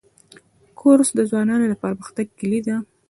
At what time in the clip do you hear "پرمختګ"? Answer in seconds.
1.83-2.27